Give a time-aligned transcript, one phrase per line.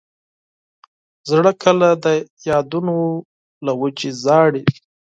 [1.29, 2.05] زړه کله د
[2.49, 2.97] یادونو
[3.65, 4.63] له وجې ژاړي.